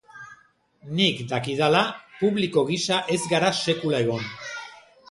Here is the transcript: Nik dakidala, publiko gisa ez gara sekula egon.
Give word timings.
Nik 0.99 1.19
dakidala, 1.33 1.83
publiko 2.23 2.65
gisa 2.73 2.99
ez 3.19 3.23
gara 3.37 3.57
sekula 3.63 4.03
egon. 4.09 4.31